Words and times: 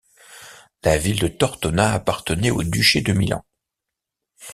La 0.81 0.97
ville 0.97 1.19
de 1.19 1.27
Tortona 1.27 1.93
appartenait 1.93 2.49
au 2.49 2.63
duché 2.63 3.01
de 3.01 3.13
Milan. 3.13 3.45